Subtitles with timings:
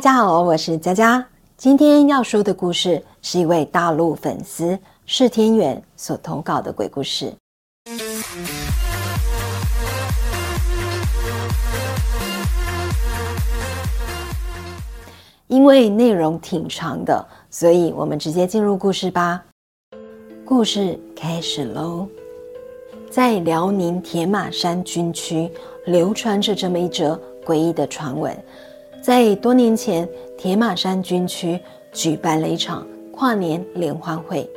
[0.00, 1.22] 大家好，我是佳佳。
[1.58, 7.30] 今天要说的故事是一位大陆粉丝释天远所投稿的鬼故事。
[15.48, 19.44] 因为内容挺长的，所以我们直接进入故事吧。
[20.46, 22.08] 故事开始喽！
[23.10, 25.52] 在辽宁铁马山军区
[25.84, 28.34] 流传着这么一则诡异的传闻。
[29.00, 30.06] 在多年前，
[30.36, 31.58] 铁马山军区
[31.90, 34.48] 举办了一场跨年联欢会，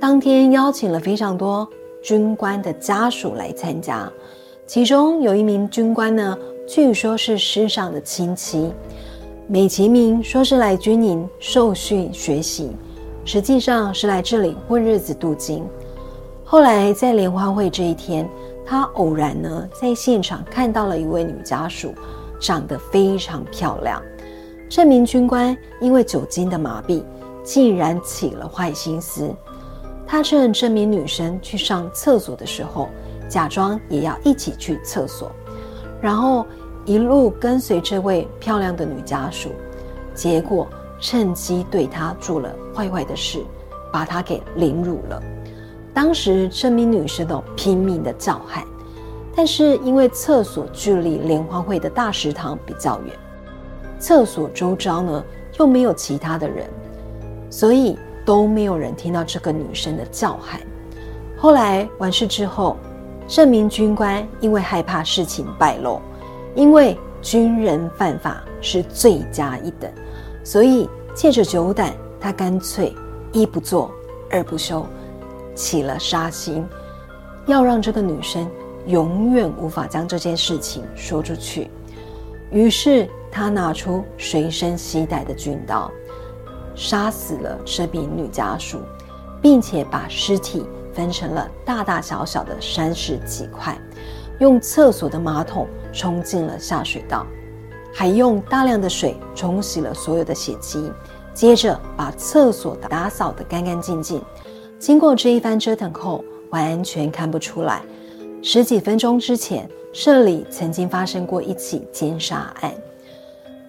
[0.00, 1.66] 当天邀请了非常多
[2.02, 4.10] 军官的家属来参加，
[4.66, 6.36] 其中有一名军官呢，
[6.66, 8.72] 据说是师上的亲戚，
[9.46, 12.72] 美其名说是来军营受训学习。
[13.24, 15.64] 实际上是来这里混日子镀金。
[16.44, 18.28] 后来在联欢会这一天，
[18.66, 21.94] 他偶然呢在现场看到了一位女家属，
[22.40, 24.02] 长得非常漂亮。
[24.68, 27.02] 这名军官因为酒精的麻痹，
[27.42, 29.34] 竟然起了坏心思。
[30.06, 32.88] 他趁这名女生去上厕所的时候，
[33.28, 35.30] 假装也要一起去厕所，
[36.00, 36.46] 然后
[36.84, 39.50] 一路跟随这位漂亮的女家属，
[40.14, 40.68] 结果。
[41.00, 43.44] 趁机对她做了坏坏的事，
[43.92, 45.22] 把她给凌辱了。
[45.92, 48.64] 当时这名女生都拼命的叫喊，
[49.36, 53.14] 但是因为厕所距离联欢会的大食堂比较远，
[53.98, 55.24] 厕所周遭呢
[55.58, 56.68] 又没有其他的人，
[57.50, 60.60] 所以都没有人听到这个女生的叫喊。
[61.36, 62.76] 后来完事之后，
[63.26, 66.00] 这名军官因为害怕事情败露，
[66.54, 69.90] 因为军人犯法是罪加一等。
[70.44, 72.94] 所以借着酒胆，他干脆
[73.32, 73.90] 一不做
[74.30, 74.86] 二不休，
[75.54, 76.64] 起了杀心，
[77.46, 78.48] 要让这个女生
[78.86, 81.70] 永远无法将这件事情说出去。
[82.50, 85.90] 于是他拿出随身携带的军刀，
[86.74, 88.78] 杀死了这名女家属，
[89.42, 93.76] 并且把尸体分成了大大小小的三十几块，
[94.38, 97.26] 用厕所的马桶冲进了下水道。
[97.96, 100.90] 还用大量的水冲洗了所有的血迹，
[101.32, 104.20] 接着把厕所打扫得干干净净。
[104.80, 107.82] 经过这一番折腾后，完全看不出来，
[108.46, 112.70] 十几分钟之前这里曾经发生过一起奸杀案。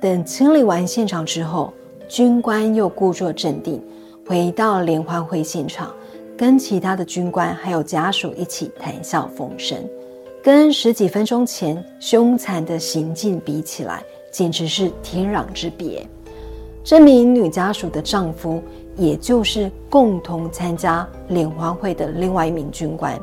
[0.01, 1.73] 等清理完现场之后，
[2.09, 3.81] 军官又故作镇定，
[4.27, 5.95] 回到联欢会现场，
[6.37, 9.77] 跟其他的军官还有家属一起谈笑风生，
[10.43, 14.03] 跟十几分钟前凶残的行径比起来。
[14.29, 16.05] 简直是天壤之别。
[16.83, 18.61] 这名女家属的丈夫，
[18.97, 23.17] 也就是共同参加联欢会的另外一名军官，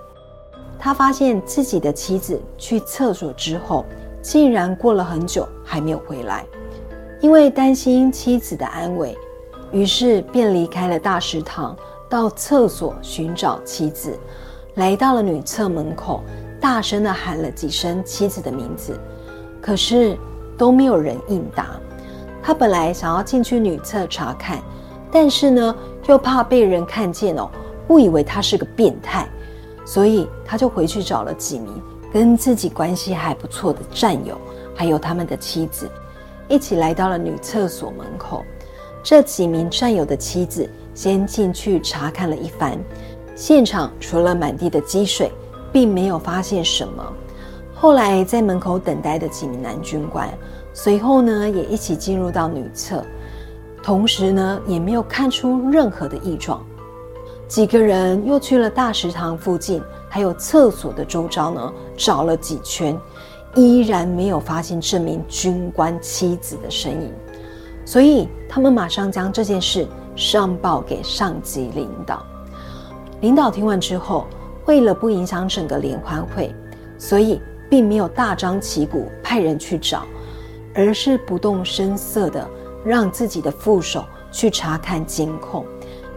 [0.84, 3.84] 他发现自己的妻子去厕所之后，
[4.20, 6.44] 竟然过了很久还没有回来。
[7.20, 9.16] 因为担心妻子的安危，
[9.71, 11.76] 于是便离开了大食堂，
[12.09, 14.19] 到厕所寻找妻子。
[14.75, 16.21] 来到了女厕门口，
[16.60, 18.98] 大声的喊了几声妻子的名字，
[19.60, 20.19] 可是。
[20.59, 21.71] 都没有人应答。
[22.42, 24.62] 他本来想要进去女厕查看，
[25.10, 25.75] 但是呢，
[26.06, 27.50] 又怕被人看见哦，
[27.88, 29.26] 误以为他是个变态，
[29.84, 31.72] 所以他就回去找了几名
[32.12, 34.37] 跟自己关系还不错的战友，
[34.75, 35.91] 还有他们的妻子，
[36.48, 38.44] 一起来到了女厕所门口。
[39.03, 42.78] 这几名战友的妻子先进去查看了一番，
[43.34, 45.32] 现场除了满地的积水，
[45.72, 47.04] 并没有发现什么。
[47.75, 50.28] 后来在门口等待的几名男军官，
[50.72, 53.04] 随后呢也一起进入到女厕，
[53.82, 56.65] 同时呢也没有看出任何的异状。
[57.53, 62.99] 几个人又去了大食堂附近，还有厕所的周遭呢找了几圈，
[63.55, 67.13] 依然没有发现这名军官妻子的身影。
[67.85, 69.87] 所以他们马上将这件事
[70.17, 72.25] 上报给上级领导。
[73.21, 74.27] 领导听完之后，
[74.65, 76.55] 为了不影响整个联欢会，
[76.97, 77.39] 所以。
[77.71, 80.03] 并没有大张旗鼓派人去找，
[80.75, 82.47] 而是不动声色的
[82.84, 85.65] 让自己的副手去查看监控，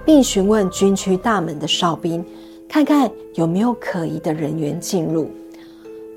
[0.05, 2.23] 并询问军区大门的哨兵，
[2.69, 5.29] 看看有没有可疑的人员进入。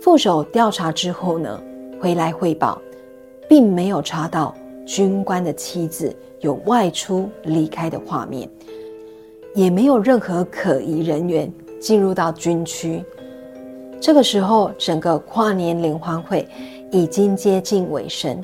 [0.01, 1.61] 副手调查之后呢，
[2.01, 2.81] 回来汇报，
[3.49, 4.55] 并没有查到
[4.87, 8.49] 军官的妻子有外出离开的画面，
[9.55, 11.51] 也没有任何可疑人员
[11.81, 13.03] 进入到军区。
[14.01, 16.47] 这个时候，整个跨年联欢会
[16.93, 18.41] 已经接近尾声，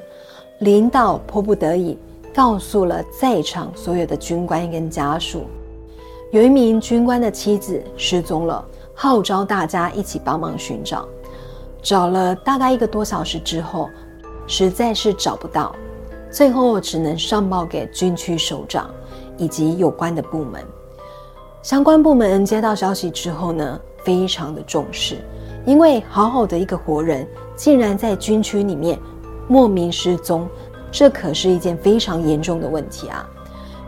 [0.58, 1.96] 领导迫不得已
[2.34, 5.44] 告诉了在场所有的军官跟家属，
[6.32, 11.06] 有一名军官的妻子失踪了，号召大家一起帮忙寻找。
[11.80, 13.88] 找了大概一个多小时之后，
[14.48, 15.76] 实在是找不到，
[16.28, 18.90] 最后只能上报给军区首长
[19.36, 20.60] 以及有关的部门。
[21.62, 25.18] 相关部门接到消息之后呢，非常的重视，
[25.64, 28.98] 因为好好的一个活人，竟然在军区里面
[29.46, 30.48] 莫名失踪，
[30.94, 33.28] 这可是一件非常严重的问题啊！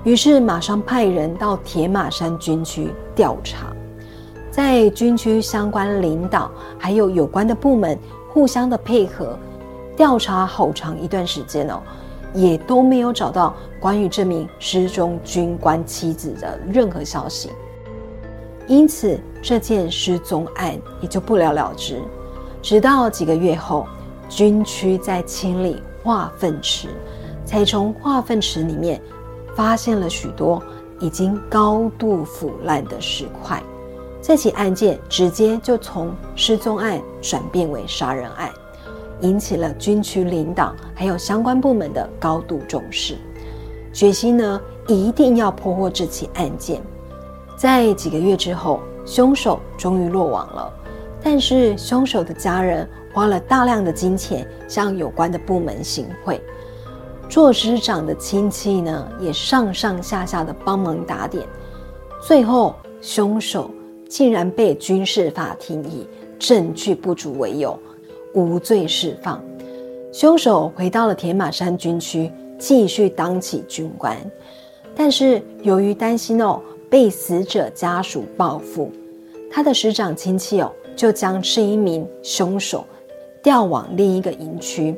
[0.03, 3.69] 于是马上派人到铁马山军区调查，
[4.51, 7.97] 在军区相关领导还有有关的部门
[8.29, 9.39] 互相的配合，
[9.97, 11.81] 调查好长一段时间哦，
[12.35, 17.51] 也都没有找到关于这名失踪军官妻子的任何消息。
[18.67, 22.03] 因此，这件失踪案也就不了了之。
[22.61, 23.87] 直到几个月后，
[24.29, 26.87] 军区在清理化粪池，
[27.45, 29.03] 才从化粪池里面
[29.57, 30.63] 发现了许多
[31.01, 33.61] 已经高度腐烂的石块。
[34.23, 38.51] 这起案件直接就从失踪案转变为杀人案，
[39.21, 43.17] 引起了军区领导还有相关部门的高度重视，
[43.93, 46.81] 决心呢一定要破获这起案件。
[47.57, 50.73] 在几个月之后，凶手终于落网了。
[51.23, 56.39] 但是凶手的家人花了大量的金钱向有关的部门行贿，
[57.31, 61.43] 做师长的亲戚呢也上上下下的帮忙打点。
[62.21, 63.71] 最后，凶手
[64.07, 66.07] 竟然被军事法庭以
[66.39, 67.79] 证据不足为由
[68.35, 69.43] 无罪释放。
[70.13, 74.15] 凶手回到了铁马山军区，继续当起军官。
[74.95, 76.61] 但是由于担心哦。
[76.89, 78.93] 被死者家属报复，
[79.51, 82.87] 他的师长亲戚哦，就将这一名凶手
[83.47, 84.93] 调往另一个营区。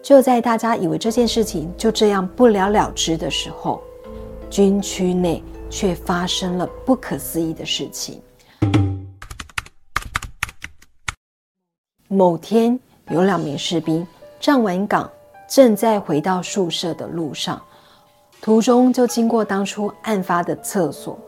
[0.00, 3.82] 就在大家以为这件事情就这样不了了之的时候，
[4.48, 8.22] 军区内却发生了不可思议的事情。
[12.06, 12.78] 某天，
[13.08, 14.06] 有两名士兵
[14.38, 15.10] 站完岗，
[15.48, 17.60] 正在回到宿舍的路上。
[18.40, 21.18] 途中就经过当初案发的厕所，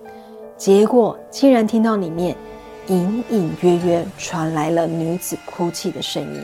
[0.56, 2.36] 结果竟然听到里面
[2.88, 6.42] 隐隐约约传来了女子哭泣的声音。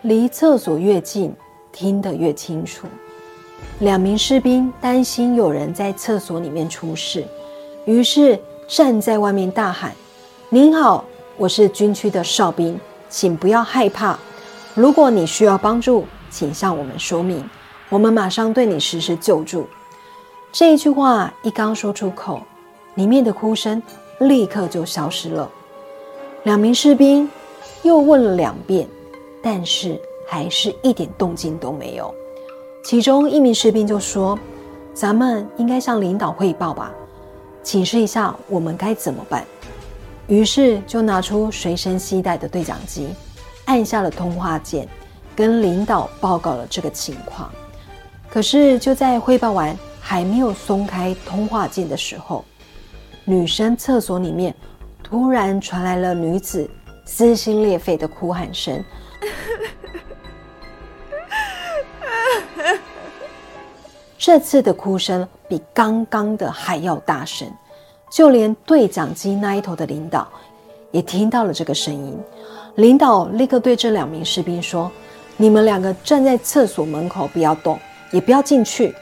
[0.00, 1.34] 离厕所越近，
[1.70, 2.86] 听得越清楚。
[3.80, 7.24] 两名士兵担心有人在厕所里面出事，
[7.84, 9.92] 于是站在外面大喊
[10.48, 11.04] ：“您好，
[11.36, 12.80] 我是军区的哨兵，
[13.10, 14.18] 请不要害怕。”
[14.74, 17.48] 如果你需要帮助，请向我们说明，
[17.90, 19.68] 我们马上对你实施救助。
[20.52, 22.42] 这一句话一刚说出口，
[22.96, 23.82] 里面的哭声
[24.20, 25.50] 立刻就消失了。
[26.42, 27.26] 两名士兵
[27.82, 28.86] 又问了两遍，
[29.42, 32.14] 但是还是一点动静都没有。
[32.84, 34.38] 其中一名士兵就说
[34.92, 36.92] ：“咱们应该向领导汇报吧，
[37.62, 39.42] 请示一下我们该怎么办。”
[40.28, 43.08] 于是就拿出随身携带的对讲机。
[43.64, 44.86] 按下了通话键，
[45.34, 47.50] 跟领导报告了这个情况。
[48.28, 49.74] 可是就在汇报完，
[50.12, 52.44] 还没有松开通话键的时候，
[53.24, 54.54] 女生厕所里面
[55.02, 56.68] 突然传来了女子
[57.06, 58.84] 撕心裂肺的哭喊声。
[64.18, 67.50] 这次的哭声比刚刚的还要大声，
[68.10, 70.28] 就连对讲机那一头的领导
[70.90, 72.20] 也听到了这个声音。
[72.74, 74.92] 领导立刻对这两名士兵说
[75.38, 78.94] ：“你们两个站在厕所门口，不要动，也不要进去。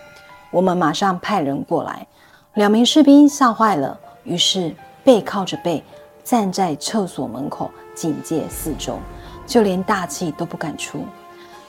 [0.50, 2.06] 我们马上派人过来。”
[2.54, 5.82] 两名士兵吓坏了，于是背靠着背
[6.24, 8.98] 站在厕所门口警戒四周，
[9.46, 11.04] 就连大气都不敢出。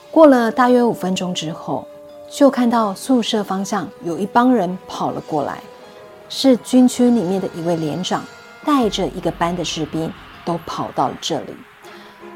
[0.09, 1.85] 过了大约五分钟之后，
[2.29, 5.61] 就看到宿舍方向有一帮人跑了过来，
[6.29, 8.23] 是军区里面的一位连长
[8.65, 10.11] 带着一个班的士兵
[10.43, 11.55] 都跑到了这里。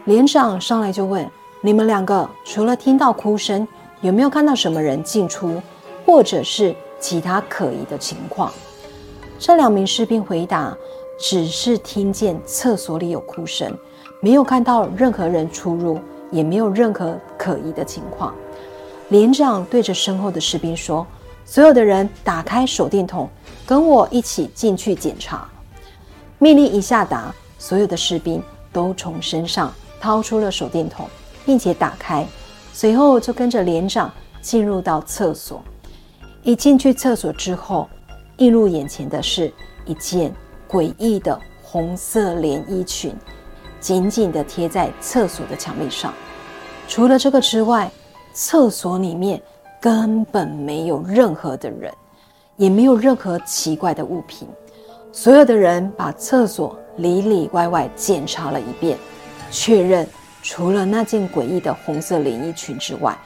[0.05, 1.27] 连长上来就问
[1.61, 3.67] ：“你们两个除了听到哭声，
[4.01, 5.61] 有没有看到什么人进出，
[6.05, 8.51] 或者是其他可疑的情况？”
[9.39, 10.75] 这两名士兵回答
[11.19, 13.77] ：“只是听见厕所里有哭声，
[14.21, 15.99] 没有看到任何人出入，
[16.31, 18.33] 也没有任何可疑的情况。”
[19.09, 21.05] 连长对着身后的士兵说
[21.45, 23.29] ：“所有的人打开手电筒，
[23.65, 25.47] 跟我一起进去检查。”
[26.39, 29.73] 命令一下达，所有的士兵都从身上。
[29.97, 31.09] 掏出了手电筒，
[31.47, 32.27] 并且打开，
[32.71, 35.63] 随后就跟着连长进入到厕所。
[36.45, 37.89] 一进去厕所之后，
[38.37, 39.51] 映入眼前的是
[39.83, 40.31] 一件
[40.69, 43.15] 诡异的红色连衣裙，
[43.79, 46.13] 紧紧地贴在厕所的墙壁上。
[46.87, 47.89] 除了这个之外，
[48.31, 49.41] 厕所里面
[49.81, 51.91] 根本没有任何的人，
[52.57, 54.47] 也没有任何奇怪的物品。
[55.11, 58.95] 所有的人把厕所里里外外检查了一遍。
[59.49, 60.07] 确认
[60.43, 63.17] 除了那件诡异的红色连衣裙之外，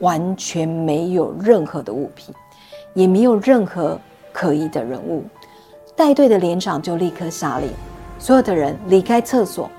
[0.00, 2.34] 完全没有任何的物品，
[2.96, 4.00] 也没有任何
[4.32, 5.22] 可疑的人物。
[5.94, 7.70] 带队的连长就立刻下令，
[8.18, 9.70] 所有的人离开厕所，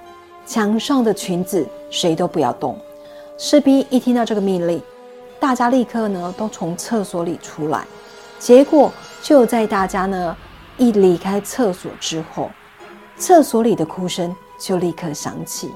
[0.46, 2.78] 墙上的裙子谁都不要动。
[3.38, 4.80] 士兵一听到这个命令，
[5.40, 7.86] 大家立刻呢都从厕所里出来。
[8.38, 8.92] 结果
[9.24, 10.38] 就在大家呢
[10.78, 12.52] 一离开厕所之后，
[13.18, 15.72] 厕所里的哭声就立刻响起。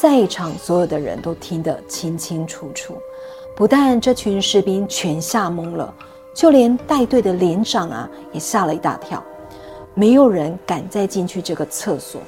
[0.00, 2.96] 在场所有的人都听得清清楚楚，
[3.54, 5.92] 不但这群士兵全吓懵了，
[6.34, 9.22] 就连带队的连长啊也吓了一大跳。
[9.92, 12.18] 没有人敢再进去这个厕所。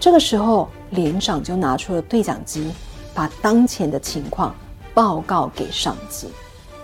[0.00, 2.72] 这个时候，连长就拿出了对讲机，
[3.14, 4.52] 把当前的情况
[4.92, 6.26] 报告给上级，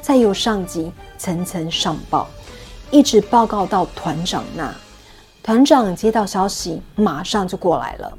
[0.00, 2.28] 再由上级层层上报，
[2.92, 4.72] 一直报告到团长那。
[5.42, 8.16] 团长接到消息，马上就过来了，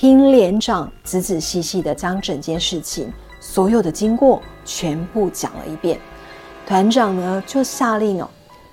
[0.00, 5.98] 听连长仔仔细细的将整件事情所有的经过全部讲了一遍。
[6.64, 8.28] 团长呢，就下令哦，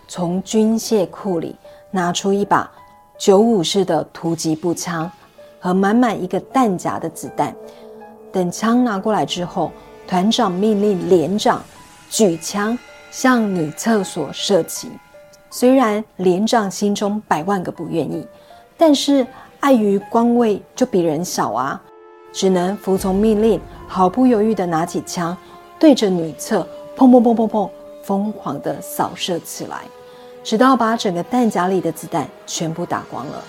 [0.08, 1.56] 从军械库里。
[1.90, 2.72] 拿出一把
[3.18, 5.12] 九五式的突击步枪
[5.60, 7.56] 和满满一个弹夹的子弹。
[8.32, 9.72] 等枪拿过来之后，
[10.08, 11.64] 团长命令连长
[12.08, 12.78] 举枪
[13.10, 14.92] 向女厕所射击。
[15.50, 18.28] 虽然连长心中百万个不愿意，
[18.78, 19.26] 但是
[19.60, 21.82] 碍于官位就比人小啊，
[22.32, 25.36] 只能服从命令，毫不犹豫地拿起枪，
[25.80, 27.70] 对着女厕砰砰砰砰砰
[28.04, 29.82] 疯狂地扫射起来。
[30.44, 33.44] 直到把整个弹夹里的子弹全部打光了，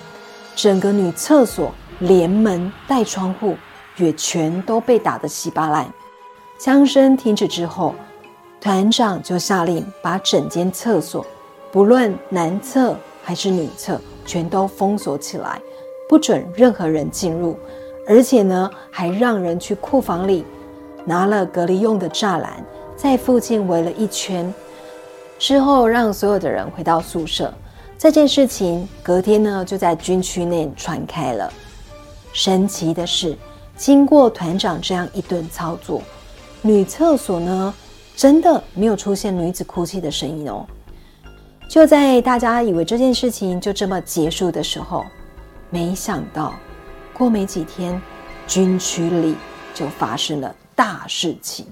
[0.55, 3.55] 整个女厕所连门带窗户
[3.99, 5.87] 也全都被打得稀巴烂。
[6.59, 7.95] 枪声停止之后，
[8.63, 11.27] 团长就下令把整间厕所，
[11.71, 15.61] 不论男厕还是女厕，全都封锁起来，
[16.09, 17.57] 不准任何人进入。
[18.09, 20.45] 而且呢，还让人去库房里
[21.05, 22.65] 拿了隔离用的栅栏，
[22.97, 24.53] 在附近围了一圈。
[25.39, 27.53] 之后，让所有的人回到宿舍。
[27.99, 31.53] 这件事情隔天呢，就在军区内传开了。
[32.33, 33.37] 神奇的是，
[33.77, 36.01] 经过团长这样一顿操作，
[36.63, 37.75] 女厕所呢，
[38.15, 40.65] 真的没有出现女子哭泣的声音哦。
[41.69, 45.05] 就在大家以为这件事情就这么结束的时候，
[45.71, 46.55] 没想到
[47.13, 48.01] 过没几天，
[48.47, 49.37] 军区里
[49.75, 51.67] 就发生了大事情。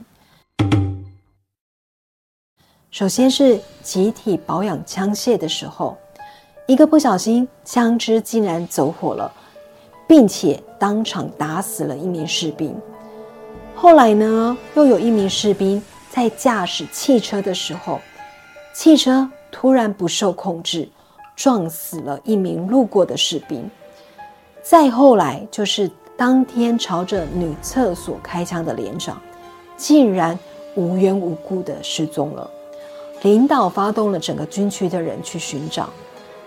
[2.90, 5.96] 首先是集体保养枪械的时候，
[6.66, 9.32] 一个不小心，枪支竟然走火了，
[10.08, 12.74] 并且当场打死了一名士兵。
[13.74, 18.00] 后来呢，又有一名士兵在驾驶汽车的时候，
[18.72, 20.88] 汽车突然不受控制，
[21.34, 23.68] 撞死了一名路过的士兵。
[24.64, 29.20] 再后来，就是当天朝着女厕所开枪的连长，
[29.76, 30.36] 竟然
[30.74, 32.50] 无缘无故的失踪了。
[33.20, 35.90] 领导发动了整个军区的人去寻找，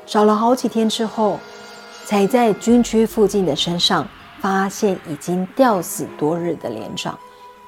[0.08, 1.40] 找了好几天之后，
[2.06, 4.08] 才在军区附近的山上
[4.40, 7.18] 发现已经吊死多日的连长。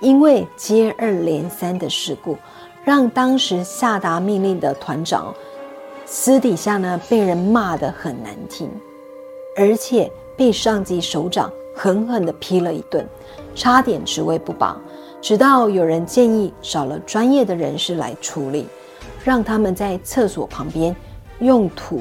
[0.01, 2.35] 因为接二连三的事故，
[2.83, 5.31] 让当时下达命令的团长
[6.07, 8.67] 私底下呢被人骂得很难听，
[9.55, 13.05] 而且被上级首长狠狠地批了一顿，
[13.53, 14.77] 差点职位不保。
[15.21, 18.65] 直到有人建议找了专业的人士来处理。
[19.21, 20.95] 让他们在厕所旁边
[21.39, 21.99] 用土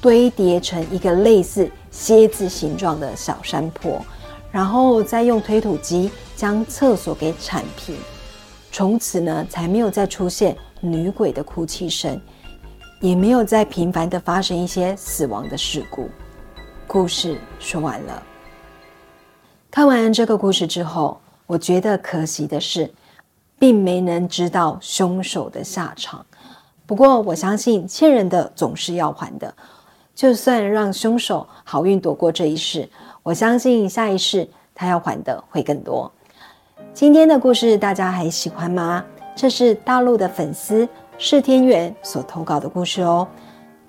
[0.00, 4.04] 堆叠成一个类似蝎子形状的小山坡，
[4.50, 7.94] 然后再用推土机将厕所给铲平。
[8.72, 12.20] 从此呢，才没有再出现女鬼的哭泣声，
[13.00, 16.08] 也没有再频繁的发生一些死亡的事故。
[16.92, 18.20] 故事说完了。
[19.70, 22.92] 看完这个故事之后，我觉得可惜的是，
[23.60, 26.26] 并没能知道凶手的下场。
[26.86, 29.54] 不过，我相信欠人的总是要还的。
[30.16, 32.88] 就算让凶手好运躲过这一世，
[33.22, 36.10] 我相信下一世他要还的会更多。
[36.92, 39.04] 今天的故事大家还喜欢吗？
[39.36, 43.28] 这是大陆的粉丝释天元所投稿的故事哦。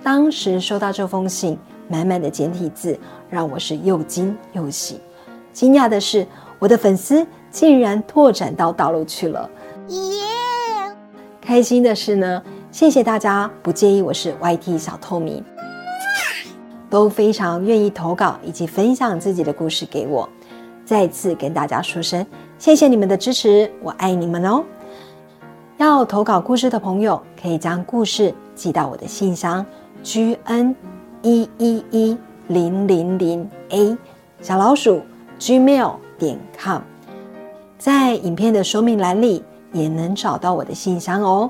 [0.03, 1.57] 当时收到这封信，
[1.91, 2.97] 满满的简体字，
[3.29, 5.01] 让我是又惊又喜。
[5.51, 6.25] 惊讶的是，
[6.57, 9.49] 我的粉丝竟然拓展到大陆去了。
[9.89, 9.99] 耶！
[11.41, 12.41] 开心的是呢。
[12.71, 15.43] 谢谢大家不介意我是 YT 小透明，
[16.89, 20.29] 都非常愿意投稿以及分享自己的故事给我。
[20.85, 22.25] 再次跟大家说声
[22.57, 24.63] 谢谢你们的支持，我爱你们哦！
[25.79, 29.65] 要投稿故事的朋友，可以将故事寄到我的信箱
[30.01, 30.73] gn
[31.23, 33.97] 一一一零零零 a
[34.41, 35.01] 小老鼠
[35.39, 36.81] gmail 点 com，
[37.77, 41.49] 在影片的说明栏里也能找到我的信箱哦。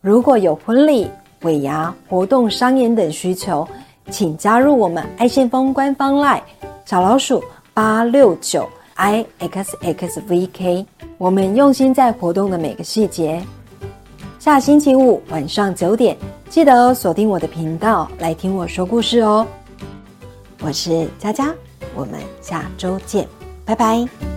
[0.00, 1.08] 如果有婚礼、
[1.42, 3.66] 尾牙、活动、商演等需求，
[4.10, 6.42] 请加入我们爱先锋官方 line
[6.84, 10.84] 小老鼠八六九 i x x v k，
[11.18, 13.40] 我们用心在活动的每个细节。
[14.40, 16.16] 下星期五晚上九点，
[16.52, 19.46] 记得锁定我的频道来听我说故事哦。
[20.60, 21.50] 我是佳佳，
[21.94, 23.26] 我们下周见，
[23.64, 24.31] 拜拜。